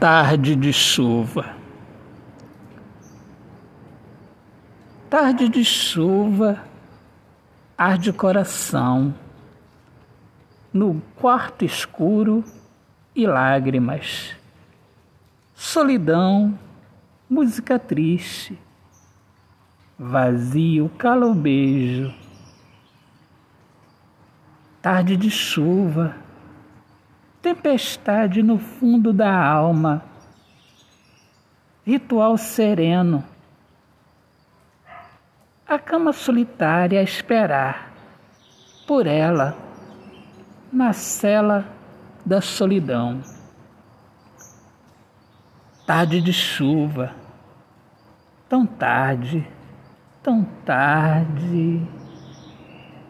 Tarde 0.00 0.54
de 0.54 0.72
chuva. 0.72 1.56
Tarde 5.10 5.48
de 5.48 5.64
chuva, 5.64 6.62
arde 7.76 8.10
o 8.10 8.14
coração, 8.14 9.12
no 10.72 11.02
quarto 11.16 11.64
escuro 11.64 12.44
e 13.12 13.26
lágrimas. 13.26 14.36
Solidão, 15.52 16.56
música 17.28 17.76
triste, 17.76 18.56
vazio, 19.98 20.88
cala 20.96 21.26
o 21.26 21.34
beijo. 21.34 22.14
Tarde 24.80 25.16
de 25.16 25.28
chuva 25.28 26.27
tempestade 27.40 28.42
no 28.42 28.58
fundo 28.58 29.12
da 29.12 29.32
alma, 29.32 30.02
ritual 31.86 32.36
sereno, 32.36 33.24
a 35.66 35.78
cama 35.78 36.12
solitária 36.12 36.98
a 36.98 37.02
esperar 37.02 37.92
por 38.86 39.06
ela 39.06 39.56
na 40.72 40.92
cela 40.92 41.66
da 42.24 42.40
solidão. 42.40 43.22
Tarde 45.86 46.20
de 46.20 46.32
chuva, 46.32 47.14
tão 48.48 48.66
tarde, 48.66 49.46
tão 50.22 50.44
tarde, 50.64 51.86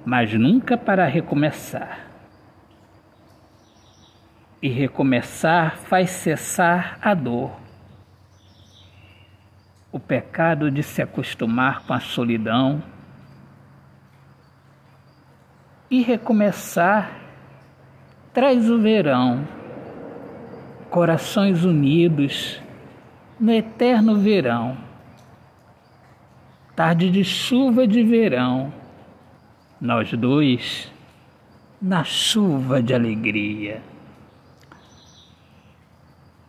mas 0.05 0.33
nunca 0.35 0.77
para 0.77 1.07
recomeçar 1.07 2.09
e 4.61 4.69
recomeçar 4.69 5.77
faz 5.79 6.11
cessar 6.11 6.99
a 7.01 7.15
dor. 7.15 7.53
O 9.91 10.01
pecado 10.01 10.71
de 10.71 10.83
se 10.83 11.01
acostumar 11.01 11.85
com 11.87 11.93
a 11.93 12.01
solidão 12.01 12.83
e 15.91 16.03
recomeçar 16.03 17.11
traz 18.35 18.69
o 18.71 18.79
verão, 18.79 19.47
corações 20.91 21.65
unidos 21.65 22.61
no 23.41 23.53
eterno 23.53 24.17
verão, 24.17 24.77
tarde 26.77 27.11
de 27.11 27.25
chuva 27.25 27.87
de 27.87 28.03
verão, 28.03 28.73
nós 29.81 30.13
dois 30.13 30.93
na 31.81 32.05
chuva 32.05 32.83
de 32.83 32.93
alegria. 32.93 33.81